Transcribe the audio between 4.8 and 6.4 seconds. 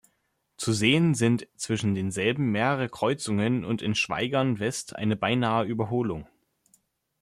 eine Beinahe-Überholung.